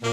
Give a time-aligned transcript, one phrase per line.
[0.00, 0.12] Dit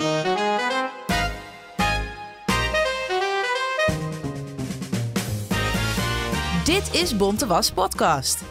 [6.91, 8.41] is Bonte Was Podcast.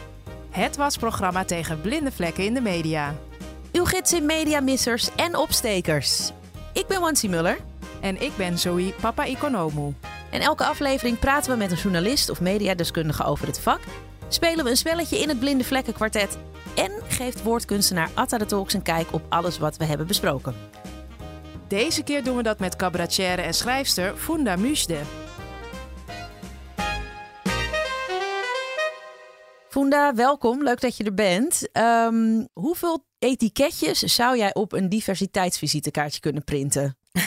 [0.49, 3.15] Het wasprogramma tegen blinde vlekken in de media.
[3.71, 6.31] Uw gids in mediamissers en opstekers.
[6.73, 7.57] Ik ben Wansi Muller.
[8.01, 9.93] En ik ben Zoe Papa Economu.
[10.31, 13.79] En elke aflevering praten we met een journalist of mediadeskundige over het vak.
[14.27, 16.37] Spelen we een spelletje in het Blinde Vlekken Kwartet.
[16.75, 20.55] En geeft woordkunstenaar Atta de Talks een kijk op alles wat we hebben besproken.
[21.67, 25.01] Deze keer doen we dat met cabaretière en schrijfster Funda Mujde.
[29.69, 30.63] Funda, welkom.
[30.63, 31.71] Leuk dat je er bent.
[31.71, 36.97] Ehm, hoeveel etiketjes zou jij op een diversiteitsvisitekaartje kunnen printen?
[37.13, 37.23] Uh,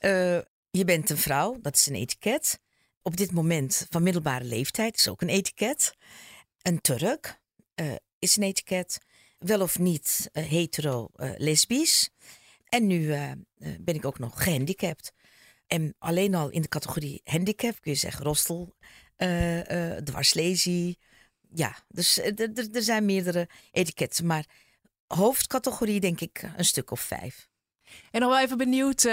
[0.80, 2.60] je bent een vrouw, dat is een etiket.
[3.02, 5.94] Op dit moment van middelbare leeftijd is ook een etiket.
[6.62, 7.40] Een Turk
[7.80, 8.98] uh, is een etiket.
[9.38, 12.10] Wel of niet uh, hetero, lesbisch.
[12.68, 13.08] En nu
[13.80, 15.12] ben ik ook nog gehandicapt.
[15.66, 18.76] En alleen al in de categorie handicap kun je zeggen rostel,
[20.04, 20.98] dwarslesie.
[21.54, 24.26] Ja, dus er zijn meerdere etiketten.
[24.26, 24.46] Maar
[25.06, 27.48] hoofdcategorie denk ik een stuk of vijf.
[28.10, 29.04] En nog wel even benieuwd,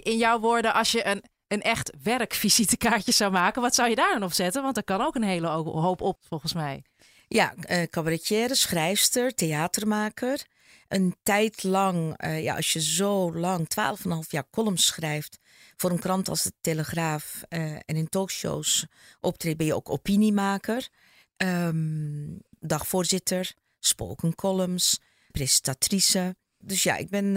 [0.00, 4.12] in jouw woorden, als je een, een echt werkvisitekaartje zou maken, wat zou je daar
[4.12, 4.62] dan op zetten?
[4.62, 6.84] Want er kan ook een hele hoop op, volgens mij.
[7.28, 10.46] Ja, uh, cabaretière, schrijfster, theatermaker.
[10.92, 15.38] Een tijd lang, uh, ja, als je zo lang, 12,5 jaar columns schrijft
[15.76, 18.86] voor een krant als de Telegraaf uh, en in talkshows
[19.20, 20.88] optreedt, ben je ook opiniemaker.
[21.36, 25.00] Um, dagvoorzitter, spoken columns,
[25.30, 26.36] presentatrice.
[26.58, 27.36] Dus ja, ik ben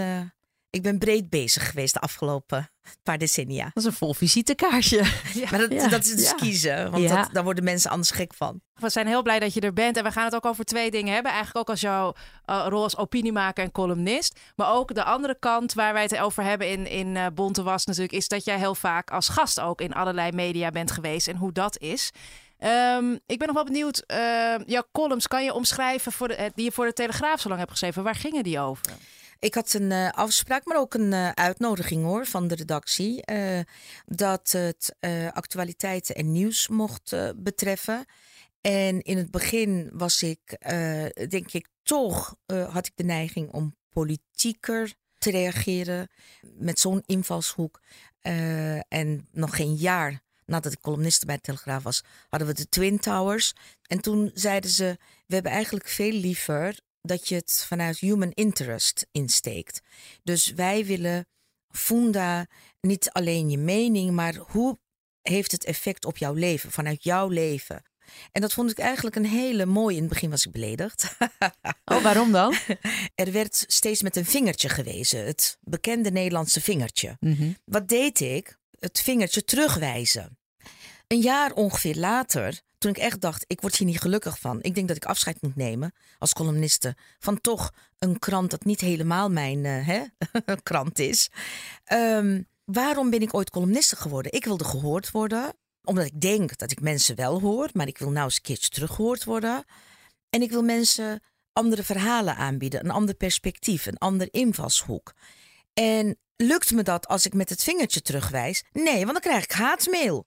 [0.75, 2.69] ik ben breed bezig geweest de afgelopen
[3.03, 3.63] paar decennia.
[3.63, 5.03] Dat is een vol visitekaartje.
[5.33, 6.33] Ja, maar dat, ja, dat is dus ja.
[6.33, 8.61] kiezen, want dat, daar worden mensen anders gek van.
[8.73, 10.91] We zijn heel blij dat je er bent en we gaan het ook over twee
[10.91, 11.31] dingen hebben.
[11.31, 12.13] Eigenlijk ook als jouw
[12.49, 14.39] uh, rol als opiniemaker en columnist.
[14.55, 17.85] Maar ook de andere kant waar wij het over hebben in, in uh, Bonte Was
[17.85, 18.13] natuurlijk...
[18.13, 21.51] is dat jij heel vaak als gast ook in allerlei media bent geweest en hoe
[21.51, 22.11] dat is.
[22.97, 26.65] Um, ik ben nog wel benieuwd, uh, jouw columns kan je omschrijven voor de, die
[26.65, 28.03] je voor de Telegraaf zo lang hebt geschreven.
[28.03, 28.81] Waar gingen die over?
[29.39, 33.31] Ik had een uh, afspraak, maar ook een uh, uitnodiging hoor van de redactie.
[33.31, 33.59] Uh,
[34.05, 34.95] dat het
[35.33, 38.05] actualiteiten en nieuws mocht betreffen.
[38.61, 40.57] En in het begin was ik,
[41.29, 46.07] denk ik, toch had ik de neiging om politieker te reageren.
[46.41, 47.81] Met zo'n invalshoek.
[48.87, 52.99] en nog geen jaar nadat ik columniste bij de Telegraaf was, hadden we de Twin
[52.99, 53.53] Towers.
[53.87, 59.07] En toen zeiden ze: We hebben eigenlijk veel liever dat je het vanuit human interest
[59.11, 59.81] insteekt.
[60.23, 61.27] Dus wij willen
[61.69, 62.47] Funda
[62.81, 64.79] niet alleen je mening, maar hoe
[65.21, 67.83] heeft het effect op jouw leven, vanuit jouw leven?
[68.31, 69.95] En dat vond ik eigenlijk een hele mooie.
[69.95, 71.05] In het begin was ik beledigd.
[71.85, 72.55] Oh, waarom dan?
[73.15, 75.25] Er werd steeds met een vingertje gewezen.
[75.25, 77.17] Het bekende Nederlandse vingertje.
[77.19, 77.57] Mm -hmm.
[77.65, 78.57] Wat deed ik?
[78.79, 80.37] Het vingertje terugwijzen.
[81.07, 84.59] Een jaar ongeveer later toen ik echt dacht, ik word hier niet gelukkig van.
[84.61, 88.81] Ik denk dat ik afscheid moet nemen als columniste van toch een krant dat niet
[88.81, 90.03] helemaal mijn uh, hè,
[90.63, 91.29] krant is.
[91.93, 94.31] Um, waarom ben ik ooit columniste geworden?
[94.31, 95.53] Ik wilde gehoord worden,
[95.83, 98.69] omdat ik denk dat ik mensen wel hoor, maar ik wil nou eens een keertje
[98.69, 99.63] teruggehoord worden.
[100.29, 101.23] En ik wil mensen
[101.53, 105.13] andere verhalen aanbieden, een ander perspectief, een ander invalshoek.
[105.73, 108.63] En lukt me dat als ik met het vingertje terugwijs?
[108.71, 110.25] Nee, want dan krijg ik haatmail.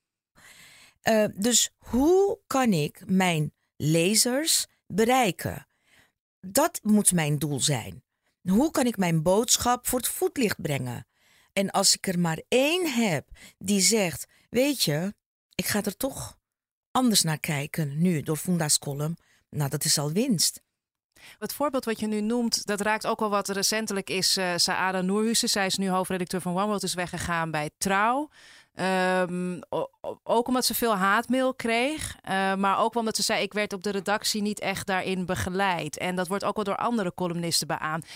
[1.08, 5.68] Uh, dus hoe kan ik mijn lezers bereiken?
[6.40, 8.02] Dat moet mijn doel zijn.
[8.42, 11.06] Hoe kan ik mijn boodschap voor het voetlicht brengen?
[11.52, 13.28] En als ik er maar één heb
[13.58, 15.14] die zegt: Weet je,
[15.54, 16.38] ik ga er toch
[16.90, 19.16] anders naar kijken nu door Funda's column.
[19.50, 20.60] Nou, dat is al winst.
[21.38, 24.36] Het voorbeeld wat je nu noemt, dat raakt ook wel wat recentelijk is.
[24.36, 28.28] Uh, Saada Noorhusen, zij is nu hoofdredacteur van One World, is weggegaan bij Trouw.
[28.80, 29.60] Um,
[30.22, 32.16] ook omdat ze veel haatmail kreeg.
[32.28, 35.98] Uh, maar ook omdat ze zei: Ik werd op de redactie niet echt daarin begeleid.
[35.98, 38.06] En dat wordt ook wel door andere columnisten beaamd.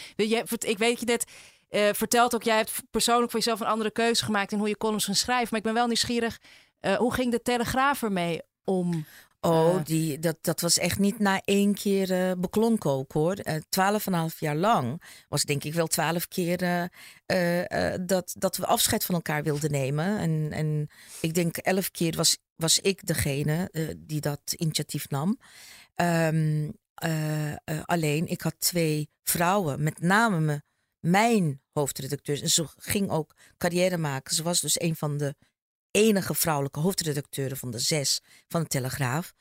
[0.59, 1.31] Ik weet je dit.
[1.71, 4.77] Uh, vertelt ook, jij hebt persoonlijk voor jezelf een andere keuze gemaakt in hoe je
[4.77, 5.49] columns gaan schrijven.
[5.51, 6.41] Maar ik ben wel nieuwsgierig.
[6.81, 9.07] Uh, hoe ging de Telegraaf ermee om?
[9.45, 13.35] Oh, Eh, die, dat, dat was echt niet na één keer eh, beklonken ook hoor.
[13.35, 16.91] Eh, Twaalf en een half jaar lang was denk ik wel twaalf keer
[18.07, 20.19] dat, dat we afscheid van elkaar wilden nemen.
[20.19, 20.89] En, en
[21.21, 25.39] ik denk elf keer was, was ik degene die dat initiatief nam.
[25.95, 30.63] Ehm, eh, eh, alleen, ik had twee vrouwen, met name me,
[31.01, 32.41] mijn hoofdredacteurs.
[32.41, 34.35] En ze ging ook carrière maken.
[34.35, 35.35] Ze was dus een van de
[35.93, 39.35] enige vrouwelijke hoofdredacteuren van de zes van de Telegraaf.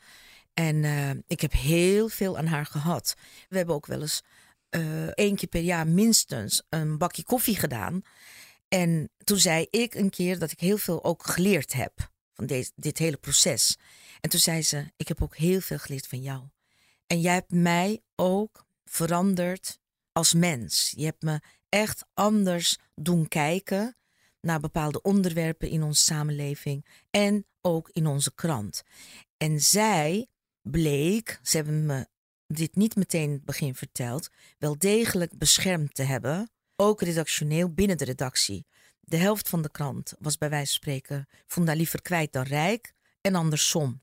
[0.54, 3.16] En eh, ik heb heel veel aan haar gehad.
[3.50, 4.22] We hebben ook wel eens
[4.70, 8.02] eh, één keer per jaar minstens een bakje koffie gedaan.
[8.68, 12.72] En toen zei ik een keer dat ik heel veel ook geleerd heb van deze,
[12.76, 13.78] dit hele proces.
[14.22, 16.44] En toen zei ze: Ik heb ook heel veel geleerd van jou.
[17.08, 19.80] En jij hebt mij ook veranderd
[20.12, 20.94] als mens.
[20.96, 21.40] Je hebt me
[21.70, 23.96] echt anders doen kijken
[24.42, 28.84] naar bepaalde onderwerpen in onze samenleving en ook in onze krant.
[29.38, 30.28] En zij
[30.62, 32.08] bleek, ze hebben me
[32.48, 37.98] dit niet meteen in het begin verteld, wel degelijk beschermd te hebben, ook redactioneel binnen
[37.98, 38.66] de redactie.
[39.00, 42.44] De helft van de krant was bij wijze van spreken, vond haar liever kwijt dan
[42.44, 44.02] rijk en andersom.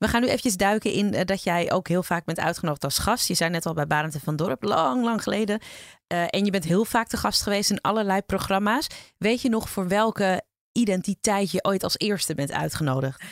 [0.00, 2.98] We gaan nu eventjes duiken in eh, dat jij ook heel vaak bent uitgenodigd als
[2.98, 3.28] gast.
[3.28, 5.60] Je zei net al bij Barend en van Dorp, lang, lang geleden.
[6.06, 8.86] Eh, en je bent heel vaak te gast geweest in allerlei programma's.
[9.18, 10.42] Weet je nog voor welke
[10.72, 13.22] identiteit je ooit als eerste bent uitgenodigd?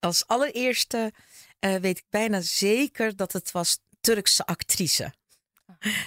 [0.00, 1.12] Als allereerste
[1.58, 5.12] eh, weet ik bijna zeker dat het was Turkse actrice.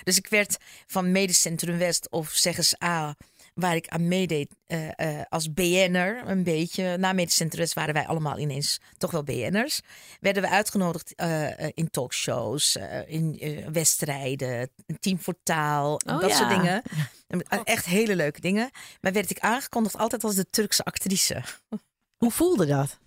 [0.03, 0.57] Dus ik werd
[0.87, 3.15] van Medisch Centrum West of Zeggens A,
[3.53, 6.97] waar ik aan meedeed eh, eh, als BN'er een beetje.
[6.97, 9.81] Na Medisch waren wij allemaal ineens toch wel BN'ers.
[10.19, 13.39] Werden we uitgenodigd eh, in talkshows, in
[13.71, 14.69] wedstrijden,
[14.99, 16.35] Team voor Taal, Oh, dat ja.
[16.35, 16.81] soort dingen.
[17.63, 18.69] Echt hele leuke dingen.
[19.01, 21.41] Maar werd ik aangekondigd altijd als de Turkse actrice.
[22.23, 22.97] Hoe voelde dat?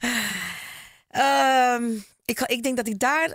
[1.09, 1.91] Ehm,
[2.25, 3.35] ik, ik denk dat ik daar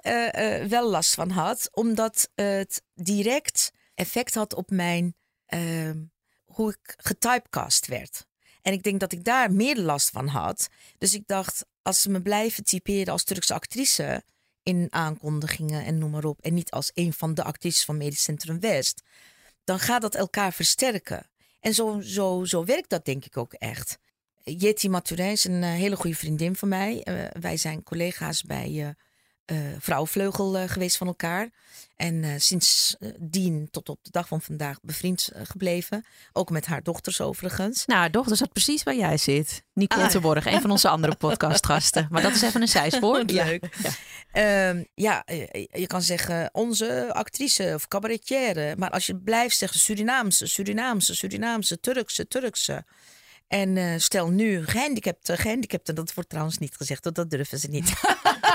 [0.68, 5.16] wel last van had, omdat het direct effect had op mijn
[5.46, 5.98] ehm,
[6.58, 8.26] hoe ik getypecast werd.
[8.62, 10.68] En ik denk dat ik daar meer last van had.
[10.98, 14.24] Dus ik dacht, als ze me blijven typeren als Turkse actrice
[14.64, 18.24] in aankondigingen en noem maar op, en niet als een van de actrices van Medisch
[18.24, 19.02] Centrum West,
[19.64, 21.30] dan gaat dat elkaar versterken.
[21.60, 23.98] En zo, zo, zo werkt dat denk ik ook echt.
[24.44, 27.04] Jetty Maturin is een eh, hele goede vriendin van mij.
[27.04, 28.90] Eh, wij zijn collega's bij eh
[29.48, 31.50] eh, Vrouwenvleugel eh, geweest van elkaar.
[31.96, 36.06] En sinds eh, dien tot op de dag van vandaag bevriend gebleven.
[36.34, 37.86] Ook met haar dochters overigens.
[37.86, 39.64] Nou, haar dochter zat precies waar jij zit.
[39.74, 40.10] Nicole Ah.
[40.10, 42.08] Terborg, een van onze andere podcastgasten.
[42.12, 43.16] Maar dat is even een zijspoor.
[43.28, 43.46] Ja.
[43.46, 43.70] Leuk.
[44.32, 48.76] Ehm, ja, eh, je kan zeggen onze actrice of cabaretière.
[48.78, 52.86] Maar als je blijft zeggen Surinaamse, Surinaamse, Surinaamse, Turkse, Turkse.
[53.48, 55.94] En stel nu gehandicapte, gehandicapte.
[55.94, 57.94] Dat wordt trouwens niet gezegd, want dat durven ze niet.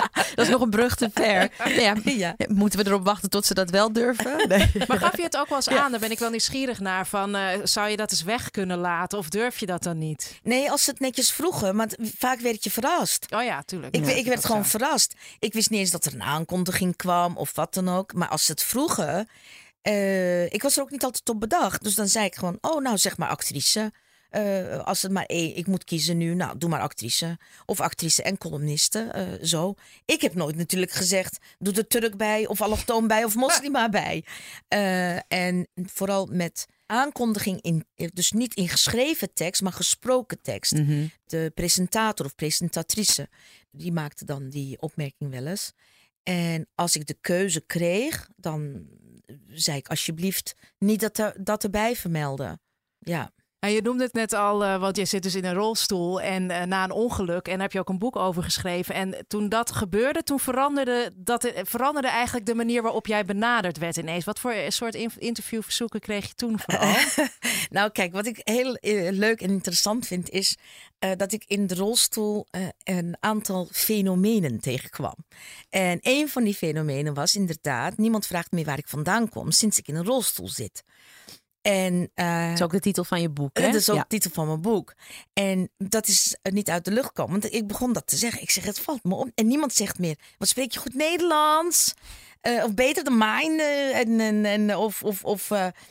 [0.34, 1.50] Dat is nog een brug te ver.
[1.80, 2.34] Ja, Ja.
[2.48, 4.38] Moeten we erop wachten tot ze dat wel durven?
[4.48, 4.70] Nee.
[4.88, 5.90] Maar gaf je het ook wel eens aan?
[5.90, 7.06] Daar ben ik wel nieuwsgierig naar.
[7.06, 9.18] Van, eh, zou je dat eens weg kunnen laten?
[9.18, 10.38] Of durf je dat dan niet?
[10.42, 13.26] Nee, als ze het netjes vroegen, want vaak werd je verrast.
[13.34, 13.94] Oh ja, tuurlijk.
[13.94, 14.68] Ik, Ja, ik werd gewoon zo.
[14.70, 15.14] verrast.
[15.38, 18.12] Ik wist niet eens dat er een aankondiging kwam of wat dan ook.
[18.14, 19.28] Maar als ze het vroegen,
[19.82, 21.82] eh, ik was er ook niet altijd op bedacht.
[21.82, 23.92] Dus dan zei ik gewoon, oh nou zeg maar actrice.
[24.30, 27.38] Eh, als het maar één, ik moet kiezen nu, nou doe maar actrice.
[27.66, 29.74] Of actrice en columniste, eh, zo.
[30.04, 34.24] Ik heb nooit natuurlijk gezegd, doe er Turk bij of allochtoon bij of moslima bij.
[34.68, 41.06] Eh, en vooral met aankondiging, in, dus niet in geschreven tekst, maar gesproken tekst Mhm.
[41.24, 43.28] de presentator of presentatrice,
[43.70, 45.72] die maakte dan die opmerking wel eens.
[46.22, 48.86] En als ik de keuze kreeg, dan
[49.48, 52.60] zei ik alsjeblieft niet dat, er, dat erbij vermelden.
[52.98, 56.20] Ja, En je noemde het net al, eh, want je zit dus in een rolstoel
[56.20, 57.46] en eh, na een ongeluk.
[57.46, 58.94] En daar heb je ook een boek over geschreven.
[58.94, 63.78] En toen dat gebeurde, toen veranderde, dat, eh, veranderde eigenlijk de manier waarop jij benaderd
[63.78, 64.24] werd ineens.
[64.24, 66.94] Wat voor soort in- interviewverzoeken kreeg je toen vooral?
[67.70, 68.78] nou kijk, wat ik heel
[69.12, 70.56] leuk en interessant vind is
[71.16, 72.46] dat ik in de rolstoel
[72.84, 75.16] een aantal fenomenen tegenkwam.
[75.70, 79.78] En een van die fenomenen was inderdaad, niemand vraagt meer waar ik vandaan kom sinds
[79.78, 80.82] ik in een rolstoel zit.
[81.62, 83.64] En, eh, Dat is ook de titel van je boek, hè?
[83.66, 84.02] Dat is ook Ja.
[84.02, 84.94] de titel van mijn boek.
[85.32, 87.40] En dat is eh, niet uit de lucht komen.
[87.40, 88.42] Want ik begon dat te zeggen.
[88.42, 89.30] Ik zeg, het valt me op.
[89.34, 91.94] En niemand zegt meer, wat spreek je goed Nederlands?
[92.40, 93.60] Eh, of beter dan mijn?
[93.60, 95.48] en, en, en, of of, of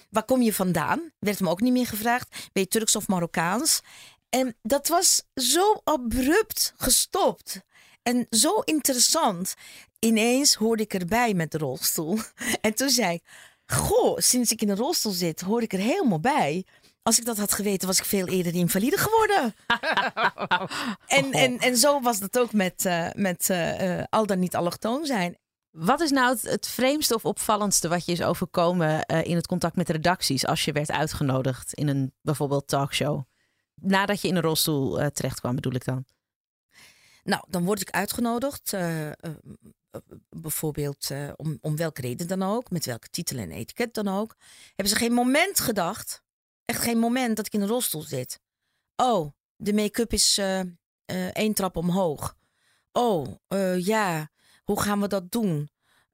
[0.09, 1.11] waar kom je vandaan?
[1.19, 2.29] Werd me ook niet meer gevraagd.
[2.53, 3.81] Ben je Turks of Marokkaans?
[4.29, 7.61] En dat was zo abrupt gestopt.
[8.03, 9.53] En zo interessant.
[9.99, 12.19] Ineens hoorde ik erbij met de rolstoel.
[12.61, 13.23] En toen zei ik,
[13.71, 16.65] goh, sinds ik in een rolstoel zit, hoor ik er helemaal bij.
[17.01, 19.55] Als ik dat had geweten, was ik veel eerder invalide geworden.
[21.17, 25.05] en, en, en zo was dat ook met, uh, met uh, al dan niet allochtoon
[25.05, 25.37] zijn.
[25.69, 29.47] Wat is nou het, het, vreemdste of opvallendste wat je is overkomen uh, in het
[29.47, 33.21] contact met redacties als je werd uitgenodigd in een bijvoorbeeld talkshow?
[33.73, 36.05] Nadat je in een rolstoel terecht kwam, bedoel ik dan?
[37.23, 38.73] Nou, dan word ik uitgenodigd.
[38.73, 39.11] Uh,
[40.29, 44.35] bijvoorbeeld om, om welke reden dan ook, met welke titel en etiket dan ook.
[44.67, 46.23] Hebben ze geen moment gedacht,
[46.65, 48.39] echt geen moment dat ik in een rolstoel zit.
[48.95, 50.37] Oh, de make-up is
[51.33, 52.37] één trap omhoog.
[52.91, 53.35] Oh,
[53.77, 54.31] ja,
[54.63, 55.69] hoe gaan we dat doen?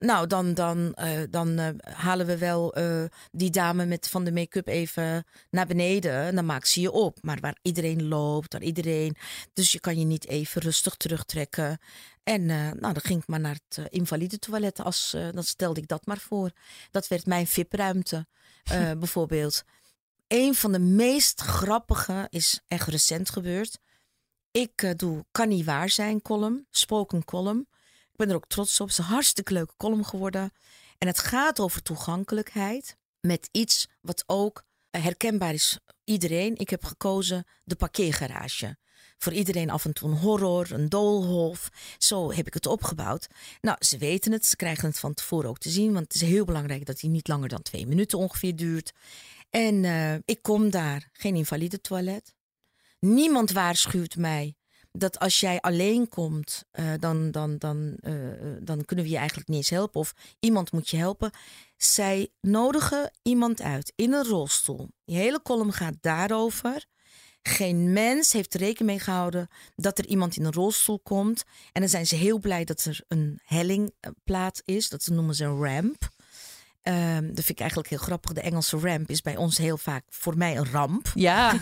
[0.06, 4.32] Nou, dan, dan, uh, dan uh, halen we wel uh, die dame met, van de
[4.32, 6.12] make-up even naar beneden.
[6.12, 7.18] En dan maakt ze je op.
[7.22, 9.16] Maar waar iedereen loopt, waar iedereen.
[9.54, 11.80] Dus je kan je niet even rustig terugtrekken.
[12.24, 14.80] En nou, dan ging ik maar naar het invalide toilet.
[14.80, 16.52] Als, dan stelde ik dat maar voor.
[16.92, 18.28] Dat werd mijn VIP-ruimte,
[19.00, 19.64] bijvoorbeeld.
[20.28, 23.80] Een van de meest grappige is echt recent gebeurd.
[24.52, 27.68] Ik doe Kan niet waar zijn column, spoken column.
[28.16, 28.88] Ik ben er ook trots op.
[28.88, 30.52] Het is een hartstikke leuke column geworden.
[30.98, 35.80] En het gaat over toegankelijkheid met iets wat ook herkenbaar is.
[36.04, 36.56] Iedereen.
[36.58, 38.78] Ik heb gekozen de parkeergarage.
[39.18, 41.70] Voor iedereen af en toe een horror, een doolhof.
[41.98, 43.28] Zo heb ik het opgebouwd.
[43.62, 44.46] Nou, ze weten het.
[44.46, 45.94] Ze krijgen het van tevoren ook te zien.
[45.94, 48.94] Want het is heel belangrijk dat hij niet langer dan twee minuten ongeveer duurt.
[49.50, 51.10] En uh, ik kom daar.
[51.12, 52.36] Geen invalide toilet.
[53.00, 54.56] Niemand waarschuwt mij
[54.98, 58.14] dat als jij alleen komt, uh, dan, dan, dan, uh,
[58.60, 60.00] dan kunnen we je eigenlijk niet eens helpen.
[60.00, 61.32] Of iemand moet je helpen.
[61.78, 64.90] Zij nodigen iemand uit in een rolstoel.
[65.06, 66.86] Die hele column gaat daarover.
[67.42, 71.44] Geen mens heeft er rekening mee gehouden dat er iemand in een rolstoel komt.
[71.72, 74.90] En dan zijn ze heel blij dat er een hellingplaats is.
[74.90, 76.14] Dat noemen ze een ramp.
[76.88, 78.34] Um, dat vind ik eigenlijk heel grappig.
[78.34, 81.12] De Engelse ramp is bij ons heel vaak voor mij een ramp.
[81.16, 81.60] Ja.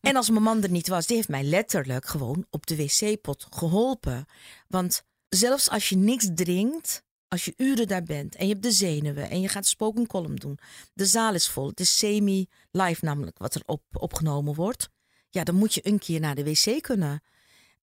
[0.00, 3.46] en als mijn man er niet was, die heeft mij letterlijk gewoon op de wc-pot
[3.50, 4.26] geholpen.
[4.68, 8.72] Want zelfs als je niks drinkt, als je uren daar bent en je hebt de
[8.72, 10.58] zenuwen en je gaat spoken column doen,
[10.92, 14.88] de zaal is vol, het is semi-live namelijk wat er op, opgenomen wordt.
[15.30, 17.22] Ja, dan moet je een keer naar de wc kunnen.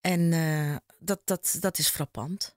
[0.02, 2.56] En uh, dat, dat, dat is frappant.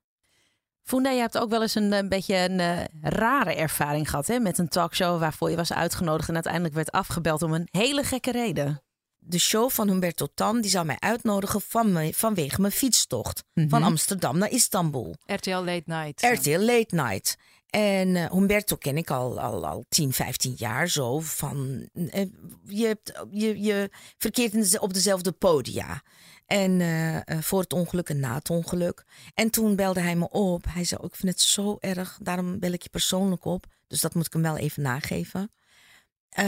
[0.85, 4.38] Funda, je hebt ook wel eens een, een beetje een uh, rare ervaring gehad hè?
[4.38, 8.31] met een talkshow waarvoor je was uitgenodigd en uiteindelijk werd afgebeld om een hele gekke
[8.31, 8.83] reden.
[9.19, 13.62] De show van Humberto Tan die zou mij uitnodigen van me, vanwege mijn fietstocht mm
[13.62, 13.71] -hmm.
[13.71, 15.14] van Amsterdam naar Istanbul.
[15.26, 16.23] RTL Late Night.
[16.23, 17.37] RTL Late Night.
[17.71, 21.21] En uh, Humberto ken ik al, al, al 10, 15 jaar zo.
[21.21, 22.26] Van, uh,
[22.64, 26.03] je, hebt, je, je verkeert op dezelfde podia.
[26.47, 29.05] En uh, voor het ongeluk en na het ongeluk.
[29.35, 30.65] En toen belde hij me op.
[30.69, 33.67] Hij zei: Ik vind het zo erg, daarom bel ik je persoonlijk op.
[33.87, 35.53] Dus dat moet ik hem wel even nageven.
[36.39, 36.45] Uh,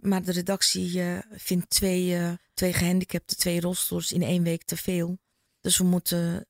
[0.00, 5.18] maar de redactie uh, vindt twee, twee gehandicapten, twee rolstoels in één week te veel.
[5.60, 6.46] Dus we moeten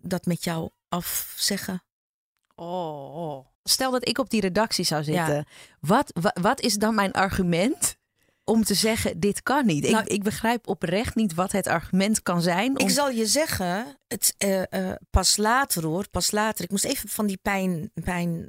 [0.00, 1.82] dat met jou afzeggen.
[2.54, 3.46] Oh, oh.
[3.62, 5.34] Stel dat ik op die redactie zou zitten.
[5.34, 5.44] Ja.
[5.80, 7.96] Wat, wat, wat is dan mijn argument
[8.44, 9.90] om te zeggen: dit kan niet.
[9.90, 12.78] Nou, ik, ik, begrijp oprecht niet wat het argument kan zijn.
[12.78, 12.86] Om...
[12.86, 16.64] Ik zal je zeggen, het, uh, uh, pas later hoor, pas later.
[16.64, 18.46] Ik moest even van die pijn, pijn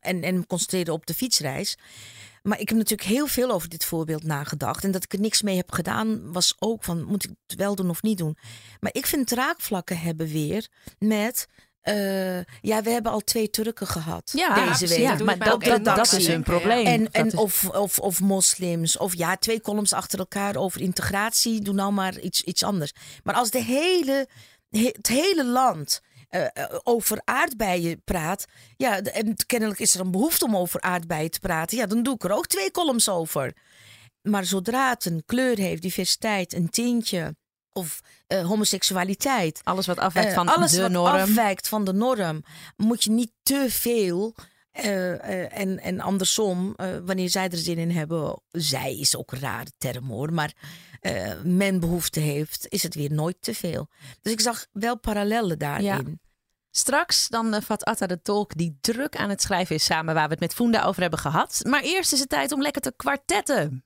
[0.00, 1.76] en, en concentreren op de fietsreis.
[2.42, 4.84] Maar ik heb natuurlijk heel veel over dit voorbeeld nagedacht.
[4.84, 7.74] En dat ik er niks mee heb gedaan, was ook van: moet ik het wel
[7.74, 8.36] doen of niet doen?
[8.80, 10.68] Maar ik vind raakvlakken hebben weer
[10.98, 11.48] met
[11.88, 14.98] uh, ja, we hebben al twee Turken gehad ja, deze week.
[14.98, 16.86] Ja, maar dat, dat, dat, is hun probleem.
[16.86, 17.34] En, en is...
[17.34, 18.96] of, of, of moslims.
[18.96, 21.60] Of ja, twee columns achter elkaar over integratie.
[21.60, 22.92] Doe nou maar iets, iets anders.
[23.22, 24.28] Maar als de hele,
[24.70, 26.00] het hele land
[26.30, 26.46] uh,
[26.82, 28.44] over aardbeien praat.
[28.76, 31.76] Ja, en kennelijk is er een behoefte om over aardbeien te praten.
[31.76, 33.52] Ja, dan doe ik er ook twee columns over.
[34.22, 37.36] Maar zodra het een kleur heeft, diversiteit, een tintje
[37.76, 39.60] of uh, homoseksualiteit.
[39.64, 41.14] Alles wat afwijkt uh, van alles de wat norm.
[41.14, 42.44] afwijkt van de norm.
[42.76, 44.34] Moet je niet te veel.
[44.84, 49.70] Uh, en, en andersom, wanneer zij er zin in hebben, zij is ook een rare
[49.78, 50.52] term hoor, maar
[51.42, 53.88] men behoefte heeft, is het weer nooit te veel.
[54.22, 55.84] Dus ik zag wel parallellen daarin.
[55.84, 56.02] Ja.
[56.70, 60.30] Straks dan vat Atta de tolk die druk aan het schrijven is samen waar we
[60.30, 61.60] het met Funda over hebben gehad.
[61.62, 63.84] Maar eerst is het tijd om lekker te kwartetten.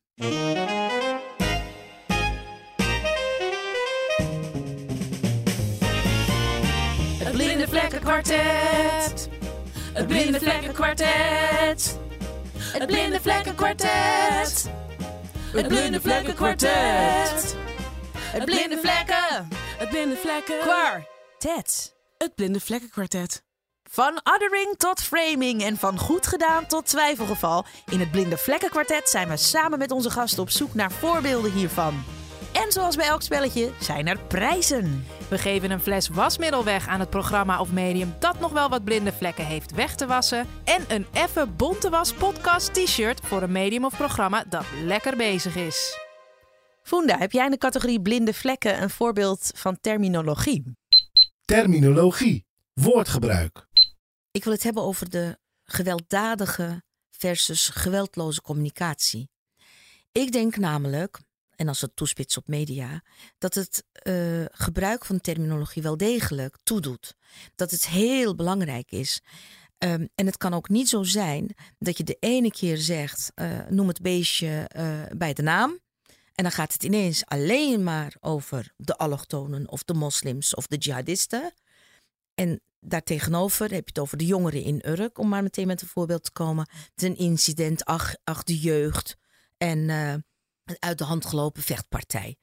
[9.92, 11.98] Het blinde vlekkenkwartet.
[12.58, 14.70] Het blinde vlekkenkwartet.
[15.52, 17.56] Het blinde vlekkenkwartet.
[18.14, 19.48] Het blinde vlekken.
[19.78, 20.58] Het blinde vlekken.
[20.60, 21.94] Kwartet.
[22.18, 23.42] Het blinde vlekkenkwartet.
[23.90, 27.64] Van othering tot framing en van goed gedaan tot twijfelgeval.
[27.90, 31.52] In het Blinde Vlekken Kwartet zijn we samen met onze gasten op zoek naar voorbeelden
[31.52, 32.04] hiervan.
[32.52, 35.04] En zoals bij elk spelletje zijn er prijzen.
[35.28, 38.84] We geven een fles wasmiddel weg aan het programma of medium dat nog wel wat
[38.84, 40.46] blinde vlekken heeft weg te wassen.
[40.64, 45.56] En een effe bonte was podcast t-shirt voor een medium of programma dat lekker bezig
[45.56, 45.98] is.
[46.82, 50.76] Funda, heb jij in de categorie blinde vlekken een voorbeeld van terminologie?
[51.44, 52.46] Terminologie.
[52.72, 53.66] Woordgebruik.
[54.30, 59.30] Ik wil het hebben over de gewelddadige versus geweldloze communicatie.
[60.12, 61.20] Ik denk namelijk,
[61.60, 63.02] en als het toespitsen op media,
[63.38, 67.16] dat het eh, gebruik van terminologie wel degelijk toedoet.
[67.54, 69.20] Dat het heel belangrijk is.
[69.78, 73.58] Ehm, en het kan ook niet zo zijn dat je de ene keer zegt: eh,
[73.68, 75.78] noem het beestje eh, bij de naam.
[76.34, 80.76] En dan gaat het ineens alleen maar over de allochtonen of de moslims of de
[80.76, 81.52] jihadisten.
[82.34, 85.88] En daartegenover heb je het over de jongeren in Urk, om maar meteen met een
[85.88, 86.68] voorbeeld te komen.
[86.70, 89.16] Het is een incident, ach, ach de jeugd
[89.56, 89.88] en
[90.78, 92.36] uit de hand gelopen vechtpartij.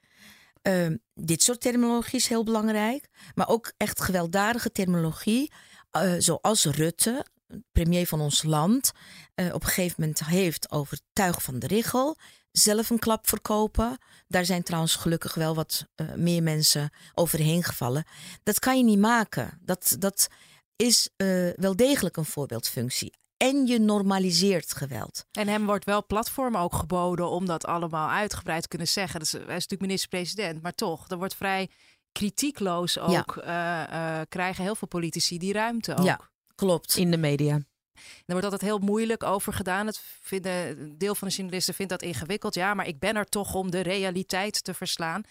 [0.62, 5.52] Uh, dit soort terminologie is heel belangrijk, maar ook echt gewelddadige terminologie,
[5.98, 7.26] uh, zoals Rutte,
[7.72, 8.92] premier van ons land,
[9.36, 12.18] op een gegeven moment heeft over tuig van de richel
[12.52, 13.98] zelf een klap verkopen.
[14.28, 18.06] Daar zijn trouwens gelukkig wel wat uh, meer mensen overheen gevallen.
[18.44, 19.60] Dat kan je niet maken.
[19.62, 20.28] Dat, dat
[20.76, 21.10] is
[21.56, 23.14] wel degelijk een voorbeeldfunctie.
[23.38, 25.26] En je normaliseert geweld.
[25.32, 29.20] En hem wordt wel platform ook geboden om dat allemaal uitgebreid te kunnen zeggen.
[29.20, 31.70] Dus hij is natuurlijk minister-president, maar toch, er wordt vrij
[32.12, 33.42] kritiekloos ook.
[33.44, 34.20] Ja.
[34.20, 36.06] Uh, krijgen heel veel politici die ruimte ook.
[36.06, 36.20] Ja,
[36.56, 36.96] klopt.
[36.96, 37.56] In de media.
[37.96, 39.86] Er wordt altijd heel moeilijk over gedaan.
[39.86, 42.56] Het vinden, een deel van de journalisten vindt dat ingewikkeld.
[42.56, 45.22] Ja, maar ik ben er toch om de realiteit te verslaan.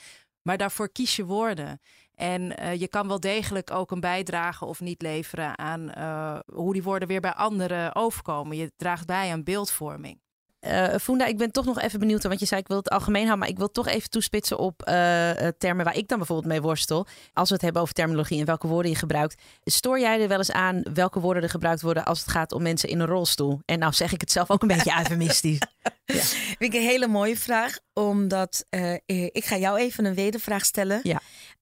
[0.42, 1.80] Maar daarvoor kies je woorden.
[2.16, 6.73] En uh, je kan wel degelijk ook een bijdrage of niet leveren aan uh, hoe
[6.73, 8.56] die woorden weer bij anderen overkomen.
[8.56, 10.18] Je draagt bij aan beeldvorming.
[10.61, 13.23] Uh, Funda, ik ben toch nog even benieuwd, want je zei ik wil het algemeen
[13.23, 16.61] houden, maar ik wil toch even toespitsen op uh, termen waar ik dan bijvoorbeeld mee
[16.61, 17.06] worstel.
[17.32, 20.38] Als we het hebben over terminologie en welke woorden je gebruikt, stoor jij er wel
[20.38, 23.61] eens aan welke woorden er gebruikt worden als het gaat om mensen in een rolstoel?
[23.64, 25.58] En nou zeg ik het zelf ook een beetje eufemistisch.
[26.05, 26.23] ja.
[26.23, 28.95] Vind ik een hele mooie vraag, omdat uh,
[29.33, 31.00] ik ga jou even een wedervraag stellen.
[31.02, 31.21] Ja.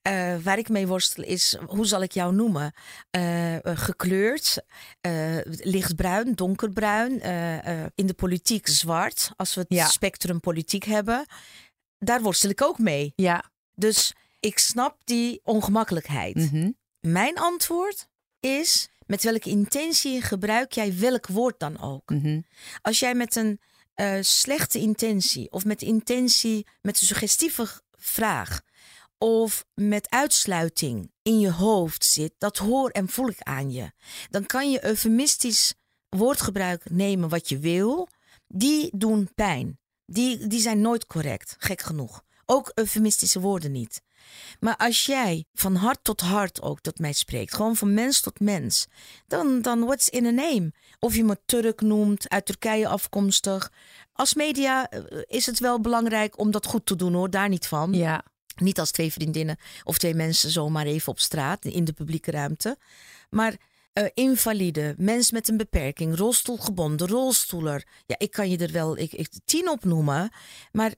[0.09, 2.73] Uh, waar ik mee worstel is, hoe zal ik jou noemen?
[3.17, 4.59] Uh, gekleurd,
[5.47, 7.21] lichtbruin, donkerbruin,
[7.95, 9.87] in de politiek zwart, als we het ja.
[9.87, 11.27] spectrum politiek hebben.
[11.99, 13.13] Daar worstel ik ook mee.
[13.17, 13.45] Ja.
[13.75, 16.35] Dus ik snap die ongemakkelijkheid.
[16.35, 16.45] Mhm.
[16.45, 16.77] Mm -hmm.
[17.13, 18.09] Mijn antwoord
[18.41, 22.11] is, met welke intentie gebruik jij welk woord dan ook?
[22.11, 22.45] Mm -hmm.
[22.83, 23.61] Als jij met een
[24.21, 28.61] slechte intentie of met intentie, met een suggestieve vraag
[29.19, 33.93] of met uitsluiting in je hoofd zit, dat hoor en voel ik aan je.
[34.31, 35.75] Dan kan je eufemistisch
[36.09, 38.09] woordgebruik nemen wat je wil.
[38.47, 39.79] Die doen pijn.
[40.07, 42.25] Die, die zijn nooit correct, gek genoeg.
[42.47, 44.03] Ook eufemistische woorden niet.
[44.61, 48.41] Maar als jij van hart tot hart ook tot mij spreekt, gewoon van mens tot
[48.41, 48.87] mens,
[49.27, 50.73] dan, dan what's in a name?
[50.99, 53.73] Of je me Turk noemt, uit Turkije afkomstig.
[54.13, 54.91] Als media
[55.27, 57.93] is het wel belangrijk om dat goed te doen hoor, daar niet van.
[57.93, 58.25] Ja.
[58.55, 62.77] Niet als twee vriendinnen of twee mensen zomaar even op straat in de publieke ruimte.
[63.31, 63.57] Maar
[63.95, 67.87] uh, invalide, mens met een beperking, rolstoelgebonden, rolstoeler.
[68.07, 70.31] Ja, ik kan je er wel ik, ik, tien op noemen.
[70.73, 70.95] Maar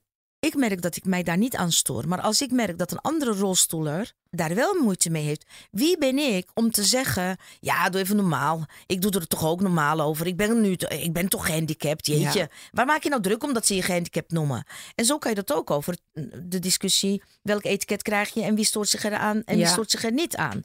[0.47, 2.09] ik merk dat ik mij daar niet aan stoor.
[2.09, 5.45] Maar als ik merk dat een andere rolstoeler daar wel moeite mee heeft.
[5.71, 8.65] Wie ben ik om te zeggen, ja, doe even normaal.
[8.87, 10.27] Ik doe er toch ook normaal over.
[10.27, 12.39] Ik ben, nu, ik ben toch gehandicapt, jeetje.
[12.39, 12.49] Ja.
[12.73, 14.67] Waar maak je nou druk omdat ze je gehandicapt noemen?
[14.95, 15.97] En zo kan je dat ook over
[16.43, 17.23] de discussie.
[17.43, 19.63] Welk etiket krijg je en wie stoort zich eraan en Ja.
[19.63, 20.63] wie stoort zich er niet aan?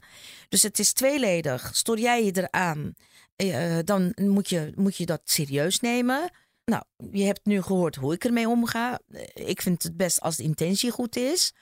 [0.48, 1.70] Dus het is tweeledig.
[1.72, 2.94] Stoor jij je eraan,
[3.36, 6.30] eh, dan moet je, moet je dat serieus nemen.
[6.64, 8.98] Nou, je hebt nu gehoord hoe ik ermee omga.
[9.12, 11.52] Eh, Ik vind het best als de intentie goed is.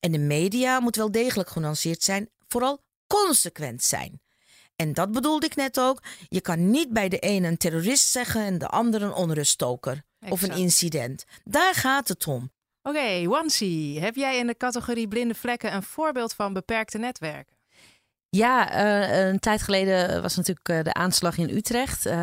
[0.00, 4.20] En de media moet wel degelijk genuanceerd zijn, vooral consequent zijn.
[4.76, 6.02] En dat bedoelde ik net ook.
[6.28, 10.02] Je kan niet bij de ene een terrorist zeggen en de andere een onruststoker.
[10.28, 11.24] Of een incident.
[11.44, 12.50] Daar gaat het om.
[12.82, 17.56] Oké, Wansi, heb jij in de categorie blinde vlekken een voorbeeld van beperkte netwerken?
[18.30, 22.06] Ja, eh, een tijd geleden was natuurlijk eh, de aanslag in Utrecht.
[22.06, 22.14] eh,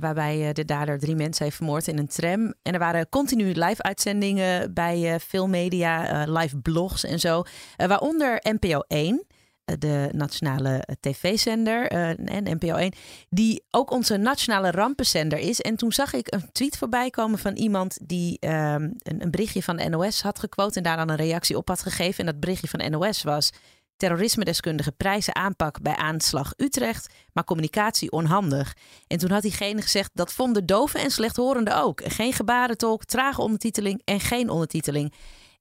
[0.00, 2.54] waarbij de dader drie mensen heeft vermoord in een tram.
[2.62, 7.42] En er waren continu live-uitzendingen bij veel media, live blogs en zo.
[7.76, 9.24] Waaronder NPO 1,
[9.64, 11.86] eh, de nationale tv-zender.
[11.86, 12.92] en NPO 1,
[13.30, 15.60] die ook onze nationale rampenzender is.
[15.60, 19.62] En toen zag ik een tweet voorbij komen van iemand die ehm, een, een berichtje
[19.62, 20.76] van de NOS had gequote.
[20.76, 22.18] En daar dan een reactie op had gegeven.
[22.18, 23.52] En dat berichtje van NOS was.
[23.98, 28.76] Terrorisme-deskundige prijzen aanpak bij aanslag Utrecht, maar communicatie onhandig.
[29.06, 32.00] En toen had diegene gezegd dat vonden doven en slechthorenden ook.
[32.04, 35.12] Geen gebarentolk, trage ondertiteling en geen ondertiteling.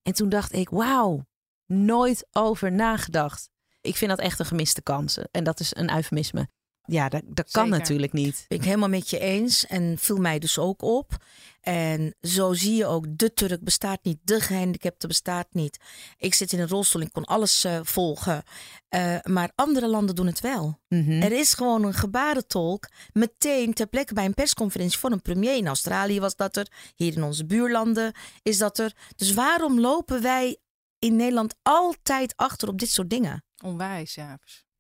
[0.04, 1.26] En toen dacht ik, wauw,
[1.66, 3.50] nooit over nagedacht.
[3.82, 5.18] Ik vind dat echt een gemiste kans.
[5.32, 6.48] En dat is een eufemisme.
[6.88, 7.80] Ja, dat, dat kan Zeker.
[7.80, 8.46] natuurlijk niet.
[8.48, 11.18] Ben ik helemaal met je eens en viel mij dus ook op.
[11.62, 15.78] En zo zie je ook, de Turk bestaat niet, de gehandicapte bestaat niet.
[16.18, 18.44] Ik zit in een rolstoel, ik kon alles eh, volgen.
[18.90, 20.80] Eh, maar andere landen doen het wel.
[20.88, 21.22] Mhm.
[21.22, 25.56] Er is gewoon een gebarentolk meteen ter plekke bij een persconferentie voor een premier.
[25.56, 28.96] In Australië was dat er, hier in onze buurlanden is dat er.
[29.16, 30.58] Dus waarom lopen wij
[31.00, 33.44] in Nederland altijd achter op dit soort dingen?
[33.64, 34.40] Onwijs, ja.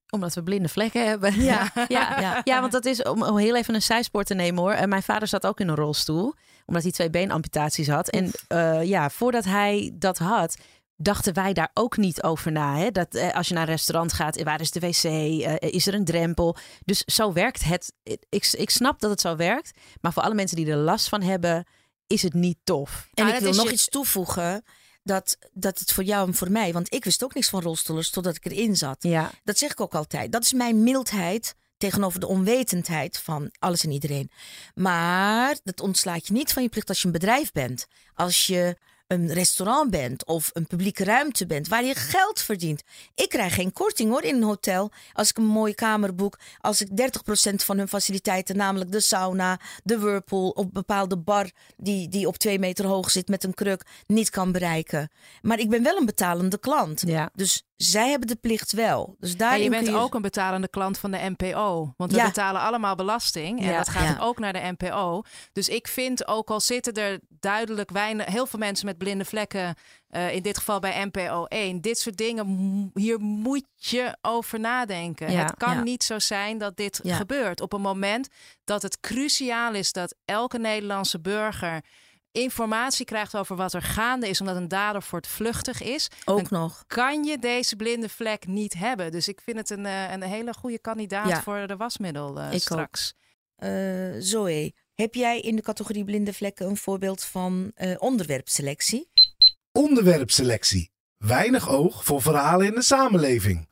[0.09, 1.41] Omdat we blinde vlekken hebben.
[1.41, 1.71] Ja.
[1.87, 2.19] ja.
[2.19, 2.41] Ja.
[2.43, 4.71] ja, want dat is om, om heel even een zijspoor te nemen hoor.
[4.71, 6.33] En mijn vader zat ook in een rolstoel,
[6.65, 8.09] omdat hij twee beenamputaties had.
[8.09, 10.57] En eh, ja, voordat hij dat had,
[10.95, 12.77] dachten wij daar ook niet over na.
[12.77, 12.91] Hè?
[12.91, 15.03] Dat eh, als je naar een restaurant gaat, waar is de wc?
[15.03, 16.55] Eh, is er een drempel?
[16.85, 17.93] Dus zo werkt het.
[18.29, 21.21] Ik, ik snap dat het zo werkt, maar voor alle mensen die er last van
[21.21, 21.65] hebben,
[22.07, 23.07] is het niet tof.
[23.13, 24.63] En Ah, ik dat wil is nog je- iets toevoegen.
[25.07, 28.09] Dat, dat het voor jou en voor mij, want ik wist ook niks van rolstoelers
[28.09, 28.97] totdat ik erin zat.
[28.99, 30.31] Ja, Dat zeg ik ook altijd.
[30.31, 34.31] Dat is mijn mildheid tegenover de onwetendheid van alles en iedereen.
[34.75, 37.87] Maar dat ontslaat je niet van je plicht als je een bedrijf bent.
[38.13, 42.83] Als je een restaurant bent of een publieke ruimte bent waar je geld verdient.
[43.15, 46.39] Ik krijg geen korting hoor in een hotel als ik een mooie kamer boek.
[46.59, 46.89] Als ik
[47.51, 52.37] 30% van hun faciliteiten, namelijk de sauna, de whirlpool of bepaalde bar die, die op
[52.37, 55.09] twee meter hoog zit met een kruk, niet kan bereiken.
[55.41, 57.03] Maar ik ben wel een betalende klant.
[57.05, 57.29] ja.
[57.33, 59.15] Dus zij hebben de plicht wel.
[59.19, 59.95] Dus En daarin je bent je...
[59.95, 61.93] ook een betalende klant van de NPO.
[61.97, 62.25] Want we Ja.
[62.25, 63.59] betalen allemaal belasting.
[63.59, 63.77] En Ja.
[63.77, 64.23] dat gaat Ja.
[64.23, 65.21] ook naar de NPO.
[65.53, 69.75] Dus ik vind, ook al zitten er duidelijk weinig, heel veel mensen met blinde vlekken.
[70.07, 71.81] eh, in dit geval bij NPO 1.
[71.81, 75.31] Dit soort dingen, hier moet je over nadenken.
[75.31, 75.45] Ja.
[75.45, 75.83] Het kan Ja.
[75.83, 77.15] niet zo zijn dat dit Ja.
[77.15, 77.61] gebeurt.
[77.61, 78.27] Op een moment
[78.63, 81.81] dat het cruciaal is dat elke Nederlandse burger
[82.31, 86.83] informatie krijgt over wat er gaande is, omdat een dader voortvluchtig is ook nog.
[86.87, 89.11] kan je deze blinde vlek niet hebben.
[89.11, 91.41] Dus ik vind het een, eh, een hele goede kandidaat Ja.
[91.41, 93.13] voor de wasmiddel eh, straks.
[93.55, 93.69] Eh
[94.19, 99.09] Zoe, heb jij in de categorie blinde vlekken een voorbeeld van eh, onderwerpselectie?
[99.71, 100.91] Onderwerpselectie.
[101.17, 103.66] Weinig oog voor verhalen in de samenleving.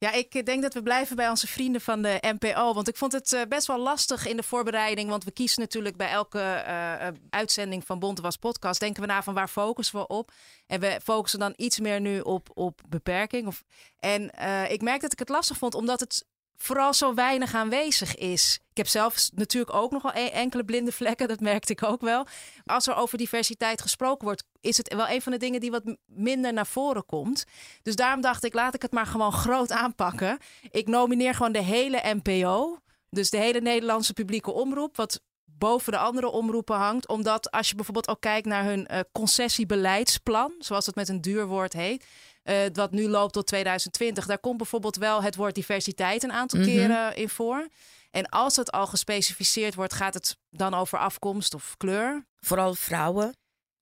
[0.00, 2.74] Ja, ik eh, denk dat we blijven bij onze vrienden van de NPO.
[2.74, 5.08] Want ik vond het eh, best wel lastig in de voorbereiding.
[5.08, 8.80] Want we kiezen natuurlijk bij elke eh, uitzending van Bonte Was Podcast.
[8.80, 10.32] Denken we na van waar focussen we op?
[10.66, 13.46] En we focussen dan iets meer nu op, op beperking.
[13.46, 13.64] Of,
[13.98, 14.22] en
[14.70, 16.26] ik merk dat ik het lastig vond, omdat het
[16.58, 18.58] vooral zo weinig aanwezig is.
[18.70, 22.00] Ik heb zelf natuurlijk ook nog wel e- enkele blinde vlekken, dat merkte ik ook
[22.00, 22.26] wel.
[22.64, 25.96] Als er over diversiteit gesproken wordt, is het wel een van de dingen die wat
[26.06, 27.44] minder naar voren komt.
[27.82, 30.38] Dus daarom dacht ik, laat ik het maar gewoon groot aanpakken.
[30.70, 32.78] Ik nomineer gewoon de hele NPO,
[33.10, 37.08] dus de hele Nederlandse publieke omroep, wat boven de andere omroepen hangt.
[37.08, 41.46] Omdat als je bijvoorbeeld ook kijkt naar hun eh, concessiebeleidsplan, zoals het met een duur
[41.46, 42.04] woord heet,
[42.48, 46.58] eh, wat nu loopt tot 2020, daar komt bijvoorbeeld wel het woord diversiteit een aantal
[46.60, 46.68] Mhm.
[46.68, 47.68] keren in voor.
[48.10, 52.26] En als het al gespecificeerd wordt, gaat het dan over afkomst of kleur.
[52.40, 53.36] Vooral vrouwen.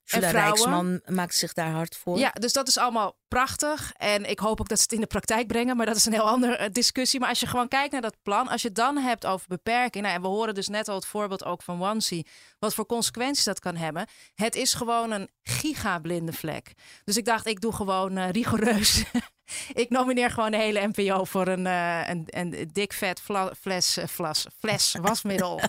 [0.08, 0.54] Julia vrouwen.
[0.54, 2.18] Rijksman maakt zich daar hard voor.
[2.18, 3.92] Ja, dus dat is allemaal prachtig.
[3.96, 5.76] En ik hoop ook dat ze het in de praktijk brengen.
[5.76, 7.20] Maar dat is een heel andere eh, discussie.
[7.20, 8.48] Maar als je gewoon kijkt naar dat plan.
[8.48, 10.04] Als je het dan hebt over beperking.
[10.04, 12.24] Nou, en we horen dus net al het voorbeeld ook van Wansi.
[12.58, 14.06] Wat voor consequenties dat kan hebben.
[14.34, 16.72] Het is gewoon een gigablinde vlek.
[17.04, 19.04] Dus ik dacht, ik doe gewoon eh, rigoureus.
[19.82, 23.96] ik nomineer gewoon de hele NPO voor een, eh, een, een dik vet fla- fles,
[23.96, 25.60] eh, flas, fles wasmiddel.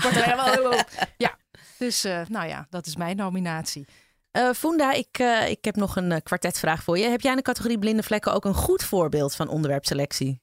[0.00, 0.84] Wordt er helemaal-
[1.16, 1.36] ja,
[1.82, 3.86] dus eh, nou ja, dat is mijn nominatie.
[4.30, 7.04] Eh Funda, ik, eh, ik heb nog een kwartetvraag voor je.
[7.08, 10.40] Heb jij in de categorie blinde vlekken ook een goed voorbeeld van onderwerpselectie?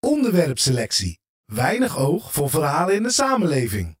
[0.00, 1.18] Onderwerpselectie.
[1.44, 3.96] Weinig oog voor verhalen in de samenleving.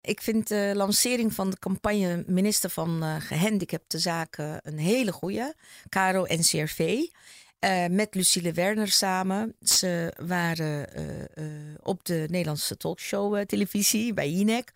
[0.00, 5.52] Ik vind de lancering van de campagne minister van eh, Gehandicapte Zaken een hele goeie.
[5.88, 7.06] Caro NCRV.
[7.58, 9.56] eh met Lucille Werner samen.
[9.60, 14.72] Ze waren eh, eh, op de Nederlandse talkshow televisie bij Jinek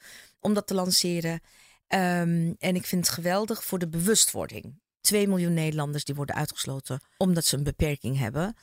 [0.47, 1.41] om dat te lanceren.
[1.87, 4.81] Ehm, en ik vind het geweldig voor de bewustwording.
[5.01, 8.55] 2 miljoen Nederlanders die worden uitgesloten omdat ze een beperking hebben.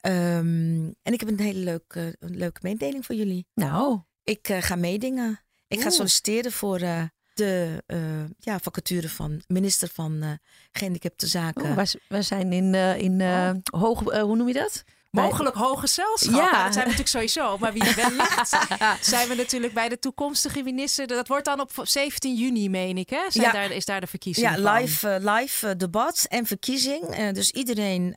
[0.00, 3.46] Ehm, en ik heb een hele leuke, een leuke mededeling voor jullie.
[3.54, 5.40] Nou, Ik eh, ga meedingen.
[5.68, 5.94] Ik ga Oeh.
[5.94, 7.02] solliciteren voor eh,
[7.34, 10.30] de eh, ja, vacature van minister van eh
[10.72, 11.70] Gehandicapte Zaken.
[11.70, 14.84] oh, we, we zijn in, in eh, hoog, hoe noem je dat?
[15.10, 16.34] Mogelijk hoge zelfschap.
[16.34, 16.64] Ja.
[16.64, 17.58] Dat zijn we natuurlijk sowieso.
[17.58, 18.56] Maar wie wellicht
[19.10, 21.06] zijn we natuurlijk bij de toekomstige minister.
[21.06, 23.10] Dat wordt dan op 17 juni, meen ik.
[23.10, 23.20] Hè?
[23.28, 23.52] Zijn Ja.
[23.52, 24.72] daar, is daar de verkiezing Ja, van.
[24.74, 27.02] live, eh, live eh, debat en verkiezing.
[27.02, 28.16] Eh, dus iedereen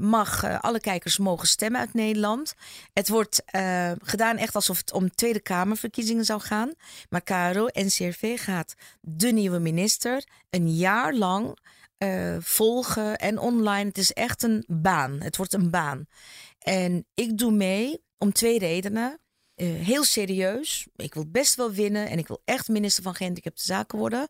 [0.00, 2.54] mag, alle kijkers mogen stemmen uit Nederland.
[2.92, 3.42] Het wordt
[4.02, 6.72] gedaan echt alsof het om Tweede Kamerverkiezingen zou gaan.
[7.08, 11.58] Maar KRO en CRV gaat de nieuwe minister een jaar lang
[11.98, 13.88] eh, volgen en online.
[13.88, 15.20] Het is echt een baan.
[15.20, 16.06] Het wordt een baan.
[16.58, 19.20] En ik doe mee om twee redenen.
[19.54, 20.86] Eh, heel serieus.
[20.96, 24.28] Ik wil best wel winnen en ik wil echt minister van Gehandicapte Zaken worden.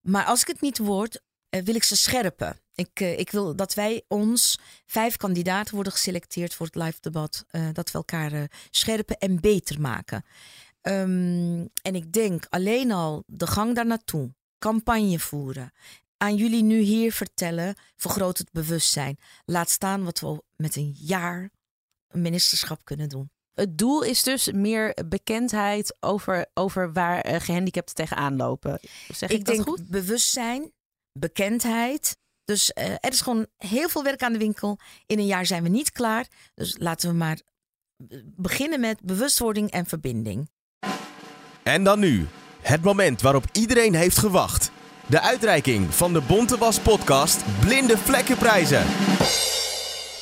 [0.00, 2.60] Maar als ik het niet word, eh, wil ik ze scherpen.
[2.74, 7.44] Ik, ik wil dat wij ons, vijf kandidaten worden geselecteerd voor het live debat.
[7.72, 10.24] dat we elkaar scherpen en beter maken.
[10.82, 15.72] Ehm, en ik denk alleen al de gang daar naartoe, campagne voeren.
[16.22, 19.18] Aan jullie nu hier vertellen, vergroot het bewustzijn.
[19.44, 21.50] Laat staan wat we met een jaar
[22.08, 23.30] een ministerschap kunnen doen.
[23.54, 28.80] Het doel is dus meer bekendheid over, over waar eh, gehandicapten tegenaan lopen.
[29.08, 29.88] Zeg ik, ik dat denk goed?
[29.88, 30.72] bewustzijn,
[31.12, 32.16] bekendheid.
[32.44, 34.78] Dus eh, er is gewoon heel veel werk aan de winkel.
[35.06, 36.26] In een jaar zijn we niet klaar.
[36.54, 37.40] Dus laten we maar
[38.08, 40.50] eh, beginnen met bewustwording en verbinding.
[41.62, 42.26] En dan nu,
[42.60, 44.71] het moment waarop iedereen heeft gewacht.
[45.06, 48.86] De uitreiking van de Bonte Was podcast Blinde Vlekkenprijzen.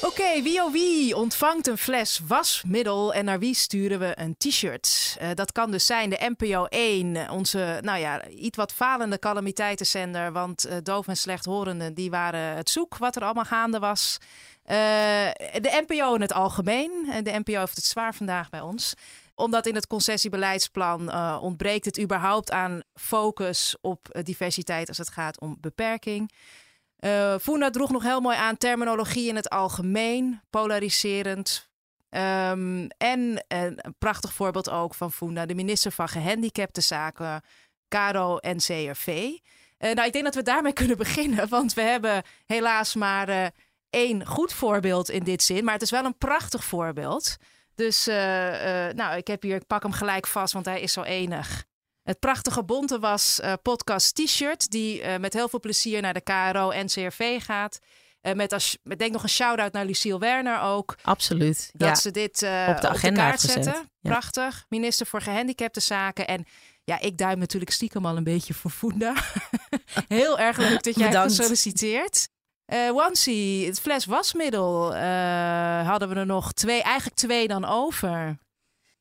[0.03, 5.17] Oké, wie oh wie ontvangt een fles wasmiddel en naar wie sturen we een t-shirt?
[5.19, 10.33] Eh, dat kan dus zijn de NPO 1, onze nou ja, iets wat falende calamiteitenzender.
[10.33, 14.19] Want eh, doof en slechthorenden die waren het zoek wat er allemaal gaande was.
[14.65, 14.77] Eh,
[15.53, 16.93] de NPO in het algemeen.
[17.23, 18.95] De NPO heeft het zwaar vandaag bij ons
[19.41, 25.11] omdat in het concessiebeleidsplan eh, ontbreekt het überhaupt aan focus op eh, diversiteit als het
[25.11, 26.33] gaat om beperking.
[27.41, 31.69] Funda droeg nog heel mooi aan terminologie in het algemeen, polariserend.
[32.11, 37.43] Ehm, en een prachtig voorbeeld ook van Funda, de minister van Gehandicapte Zaken,
[37.89, 38.59] Caro en.
[38.67, 43.53] Eh, nou, ik denk dat we daarmee kunnen beginnen, want we hebben helaas maar
[43.91, 45.65] één goed voorbeeld in dit zin.
[45.65, 47.37] Maar het is wel een prachtig voorbeeld.
[47.81, 50.93] Dus eh, eh, nou, ik heb hier, ik pak hem gelijk vast, want hij is
[50.93, 51.65] zo enig.
[52.03, 56.71] Het prachtige bonte was eh, podcast t-shirt, die met heel veel plezier naar de KRO
[56.71, 57.79] en CRV gaat.
[58.35, 60.97] Met als, met denk nog een shout-out naar Lucille Werner ook.
[61.03, 61.71] Absoluut.
[61.73, 61.95] Dat ja.
[61.95, 63.73] ze dit Op de agenda kaart zetten.
[63.73, 64.11] Ja.
[64.11, 64.67] Prachtig.
[64.69, 66.27] Minister voor gehandicapte zaken.
[66.27, 66.45] En
[66.85, 69.15] ja, ik duim natuurlijk stiekem al een beetje voor Funda.
[70.09, 72.29] Heel erg leuk dat jij hebt gesolliciteerd.
[72.71, 78.39] Wansi, het fles wasmiddel eh, hadden we er nog twee, eigenlijk twee dan over.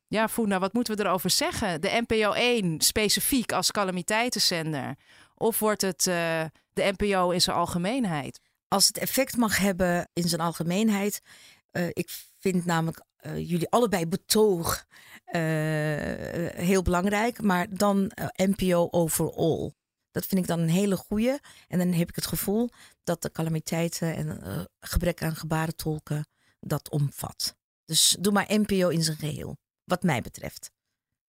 [0.08, 1.82] Ja, Funda, wat moeten we erover zeggen?
[1.82, 4.96] De NPO 1 specifiek als calamiteitenzender?
[5.36, 8.40] Of wordt het eh, de NPO in zijn algemeenheid?
[8.68, 11.22] Als het effect mag hebben in zijn algemeenheid.
[11.94, 14.86] ik vind namelijk jullie allebei betoog
[16.56, 17.42] heel belangrijk.
[17.42, 19.74] Maar dan NPO overall.
[20.12, 21.38] Dat vind ik dan een hele goeie.
[21.68, 22.70] En dan heb ik het gevoel
[23.04, 26.28] dat de calamiteiten en eh, gebrek aan gebarentolken
[26.60, 27.56] dat omvat.
[27.86, 30.72] Dus doe maar NPO in zijn geheel, wat mij betreft.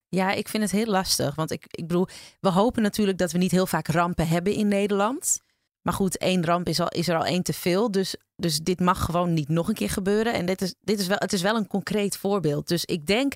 [0.08, 1.34] Ja, ik vind het heel lastig.
[1.34, 2.06] Want ik, ik bedoel,
[2.40, 5.40] we hopen natuurlijk dat we niet heel vaak rampen hebben in Nederland.
[5.82, 7.90] Maar goed, één ramp is, al, is er al één te veel.
[7.90, 10.34] Dus, dus dit mag gewoon niet nog een keer gebeuren.
[10.34, 12.68] En dit is, dit is wel, het is wel een concreet voorbeeld.
[12.68, 13.34] Dus ik denk,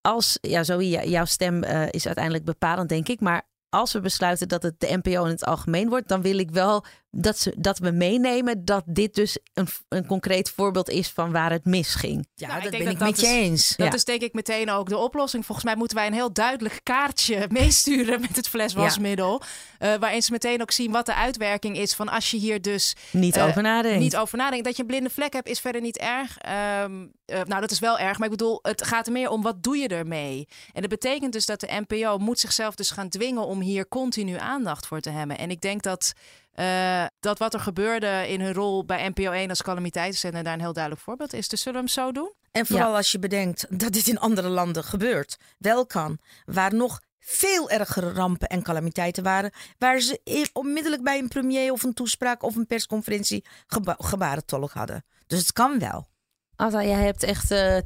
[0.00, 3.20] als, ja, jou- jouw stem eh, is uiteindelijk bepalend, denk ik.
[3.20, 6.50] Maar als we besluiten dat het de NPO in het algemeen wordt, dan wil ik
[6.50, 11.32] wel dat, ze, dat we meenemen dat dit dus een, een concreet voorbeeld is van
[11.32, 12.28] waar het misging.
[12.34, 13.68] Ja, Nou, dat ben ik dat met je is- eens.
[13.76, 13.92] Dat Ja.
[13.94, 15.44] is denk ik meteen ook de oplossing.
[15.46, 19.42] Volgens mij moeten wij een heel duidelijk kaartje meesturen met het fles wasmiddel.
[19.78, 22.96] Eh, waarin ze meteen ook zien wat de uitwerking is van als je hier dus
[23.12, 24.00] Niet Eh, over nadenken.
[24.00, 24.64] niet over nadenkt.
[24.64, 26.38] Dat je een blinde vlek hebt is verder niet erg.
[26.38, 28.18] Ehm, eh, nou, dat is wel erg.
[28.18, 30.48] Maar ik bedoel, het gaat er meer om wat doe je ermee.
[30.72, 34.36] En dat betekent dus dat de NPO moet zichzelf dus gaan dwingen om hier continu
[34.38, 35.38] aandacht voor te hebben.
[35.38, 36.12] En ik denk dat,
[36.60, 40.60] eh, dat wat er gebeurde in hun rol bij NPO 1 als calamiteitszender daar een
[40.60, 41.48] heel duidelijk voorbeeld is.
[41.48, 42.32] Dus zullen we hem zo doen?
[42.50, 47.00] En vooral als je bedenkt dat dit in andere landen gebeurt, wel kan, waar nog
[47.18, 51.94] veel ergere rampen en calamiteiten waren, waar ze e- onmiddellijk bij een premier of een
[51.94, 55.04] toespraak of een persconferentie geba gebarentolk hadden.
[55.26, 56.08] Dus het kan wel.
[56.56, 57.76] Alta, jij hebt echt eh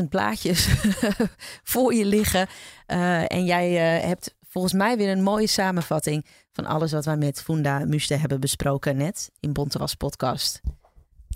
[0.00, 0.68] 20.000 plaatjes
[1.72, 2.48] voor je liggen.
[2.86, 7.16] Eh, en jij eh, hebt volgens mij weer een mooie samenvatting van alles wat wij
[7.16, 10.60] met Funda Muste hebben besproken net in Bontewas podcast.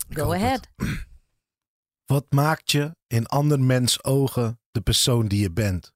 [0.09, 0.69] Go ahead.
[2.13, 5.95] Wat maakt je in ander mens ogen de persoon die je bent?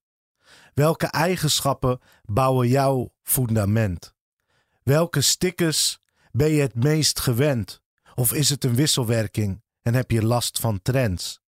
[0.74, 4.14] Welke eigenschappen bouwen jouw fundament?
[4.82, 5.98] Welke stickers
[6.32, 7.82] ben je het meest gewend?
[8.14, 11.40] Of is het een wisselwerking en heb je last van trends?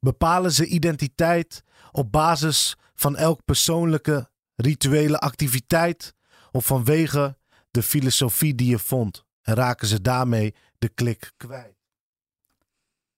[0.00, 6.14] Bepalen ze identiteit op basis van elk persoonlijke rituele activiteit
[6.50, 7.38] of vanwege
[7.70, 11.76] de filosofie die je vond en raken ze daarmee de klik kwijt?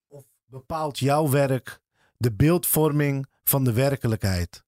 [0.08, 1.80] Of bepaalt jouw werk
[2.16, 4.66] de beeldvorming van de werkelijkheid?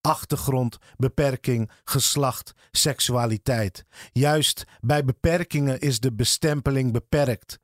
[0.00, 3.84] Achtergrond, beperking, geslacht, seksualiteit.
[4.12, 7.58] Juist bij beperkingen is de bestempeling beperkt,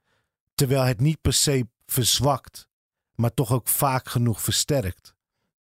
[0.55, 2.69] terwijl het niet per se verzwakt,
[3.15, 5.15] maar toch ook vaak genoeg versterkt.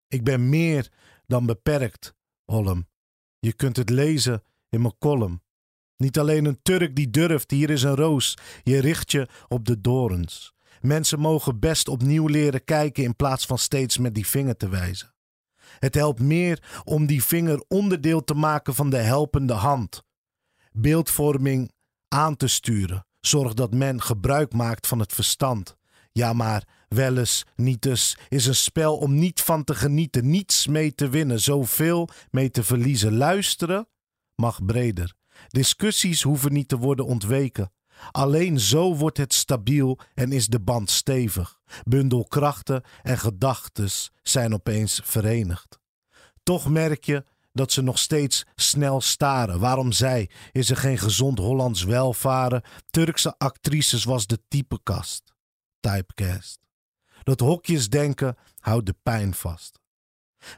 [0.08, 0.92] Ik ben meer
[1.26, 2.88] dan beperkt, Holm.
[3.38, 5.42] Je kunt het lezen in mijn column.
[5.96, 8.38] Niet alleen een Turk die durft, hier is een roos.
[8.62, 10.54] Je richt je op de dorens.
[10.80, 15.14] Mensen mogen best opnieuw leren kijken in plaats van steeds met die vinger te wijzen.
[15.78, 20.02] Het helpt meer om die vinger onderdeel te maken van de helpende hand.
[20.72, 21.72] Beeldvorming
[22.08, 23.06] aan te sturen.
[23.20, 25.76] Zorg dat men gebruik maakt van het verstand.
[26.12, 30.66] Ja, maar wel eens, niet eens, is een spel om niet van te genieten, niets
[30.66, 33.16] mee te winnen, zoveel mee te verliezen.
[33.16, 33.88] Luisteren
[34.34, 35.14] mag breder.
[35.48, 37.72] Discussies hoeven niet te worden ontweken.
[38.10, 41.60] Alleen zo wordt het stabiel en is de band stevig.
[41.84, 45.78] Bundelkrachten en gedachtes zijn opeens verenigd.
[46.42, 49.60] Toch merk je dat ze nog steeds snel staren.
[49.60, 50.30] Waarom zij?
[50.52, 52.62] Is er geen gezond Hollands welvaren?
[52.90, 55.34] Turkse actrices was de typekast.
[55.80, 56.63] Typecast.
[57.24, 59.80] Dat hokjesdenken houdt de pijn vast.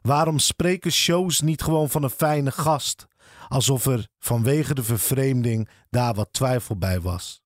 [0.03, 3.07] Waarom spreken shows niet gewoon van een fijne gast?
[3.49, 7.43] Alsof er vanwege de vervreemding daar wat twijfel bij was.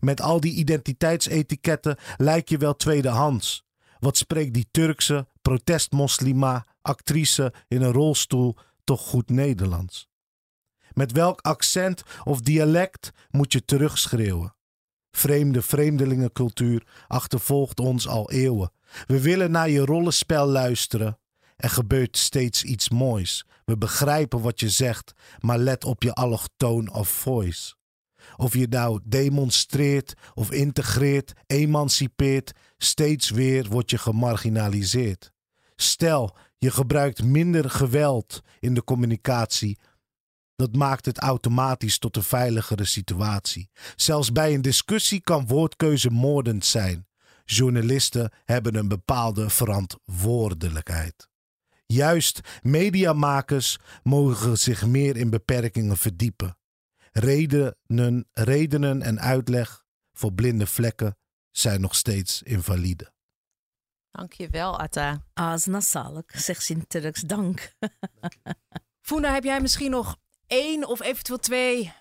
[0.00, 3.66] Met al die identiteitsetiketten lijk je wel tweedehands.
[3.98, 10.08] Wat spreekt die Turkse protestmoslima actrice in een rolstoel toch goed Nederlands?
[10.92, 14.56] Met welk accent of dialect moet je terugschreeuwen?
[15.10, 18.72] Vreemde vreemdelingencultuur achtervolgt ons al eeuwen.
[19.06, 21.18] We willen naar je rollenspel luisteren.
[21.56, 23.46] Er gebeurt steeds iets moois.
[23.64, 27.74] We begrijpen wat je zegt, maar let op je allochtoon of voice.
[28.36, 35.32] Of je nou demonstreert of integreert, emancipeert, steeds weer word je gemarginaliseerd.
[35.76, 39.78] Stel, je gebruikt minder geweld in de communicatie.
[40.58, 43.70] Dat maakt het automatisch tot een veiligere situatie.
[43.96, 47.06] Zelfs bij een discussie kan woordkeuze moordend zijn.
[47.44, 51.28] Journalisten hebben een bepaalde verantwoordelijkheid.
[51.86, 56.58] Juist mediamakers mogen zich meer in beperkingen verdiepen.
[57.12, 61.16] Redenen, redenen en uitleg voor blinde vlekken
[61.50, 63.12] zijn nog steeds invalide.
[64.10, 65.24] Dankjewel, Atta.
[65.34, 67.74] Azna salik, zegt ze in Turks dank.
[69.08, 70.16] Funda, heb jij misschien nog
[70.48, 71.92] één of eventueel twee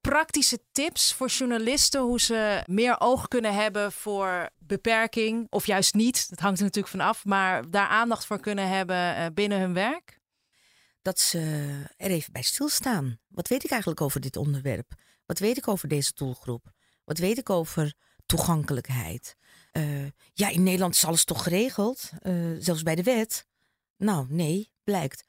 [0.00, 6.28] praktische tips voor journalisten hoe ze meer oog kunnen hebben voor beperking of juist niet?
[6.28, 9.74] Dat hangt er natuurlijk van af, maar daar aandacht voor kunnen hebben eh, binnen hun
[9.74, 10.20] werk?
[11.02, 11.40] Dat ze
[11.96, 13.18] er even bij stilstaan.
[13.28, 14.92] Wat weet ik eigenlijk over dit onderwerp?
[15.26, 16.72] Wat weet ik over deze doelgroep?
[17.04, 17.94] Wat weet ik over
[18.26, 19.36] toegankelijkheid?
[19.72, 23.46] Uh, ja, in Nederland is alles toch geregeld, uh, zelfs bij de wet.
[23.96, 25.24] Nou, nee, blijkt.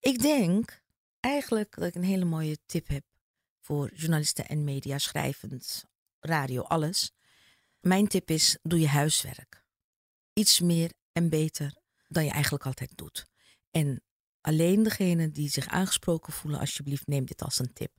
[0.00, 0.79] Ik denk
[1.20, 3.04] eigenlijk dat ik een hele mooie tip heb
[3.60, 5.84] voor journalisten en media, schrijvend,
[6.20, 7.12] radio, alles.
[7.80, 9.64] Mijn tip is: doe je huiswerk.
[10.32, 11.76] Iets meer en beter
[12.08, 13.26] dan je eigenlijk altijd doet.
[13.70, 14.02] En
[14.40, 17.92] alleen degene die zich aangesproken voelen, alsjeblieft, neem dit als een tip.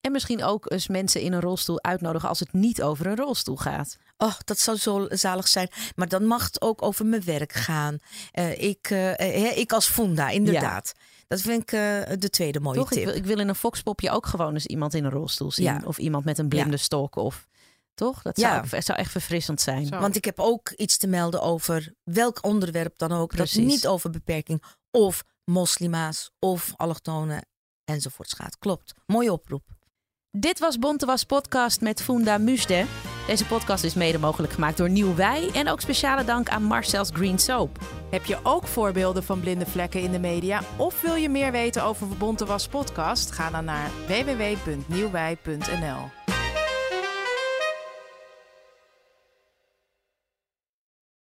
[0.00, 3.56] En misschien ook eens mensen in een rolstoel uitnodigen als het niet over een rolstoel
[3.56, 3.96] gaat.
[4.16, 5.68] Oh, dat zou zo zalig zijn.
[5.96, 7.98] Maar dan mag het ook over mijn werk gaan.
[8.38, 10.92] Uh, ik, uh, ik als Funda, inderdaad.
[11.32, 11.80] Dat vind ik uh,
[12.18, 12.98] de tweede mooie Toch, tip.
[12.98, 15.64] Ik wil, ik wil, in een foxpopje ook gewoon eens iemand in een rolstoel zien.
[15.64, 15.82] Ja.
[15.84, 16.76] Of iemand met een blinde ja.
[16.76, 17.16] stok.
[17.16, 17.46] Of,
[17.94, 18.22] toch?
[18.22, 18.80] Dat zou, ja.
[18.80, 19.86] zou echt verfrissend zijn.
[19.86, 19.98] Zo.
[19.98, 23.28] Want ik heb ook iets te melden over welk onderwerp dan ook.
[23.28, 23.56] Precies.
[23.56, 27.46] Dat niet over beperking of moslima's of allochtonen
[27.84, 28.58] enzovoorts gaat.
[28.58, 28.92] Klopt.
[29.06, 29.64] Mooie oproep.
[30.30, 32.86] Dit was Bonte Was podcast met Funda Musde.
[33.26, 37.10] Deze podcast is mede mogelijk gemaakt door Nieuw Wij en ook speciale dank aan Marcel's
[37.12, 37.78] Green Soap.
[38.10, 41.84] Heb je ook voorbeelden van blinde vlekken in de media of wil je meer weten
[41.84, 43.30] over Bonte Was podcast?
[43.30, 46.10] Ga dan naar www.nieuwwij.nl.